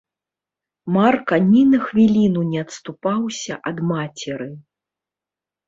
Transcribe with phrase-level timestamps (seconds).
[0.95, 4.51] Марка ні на хвілінку не адступаўся ад мацеры.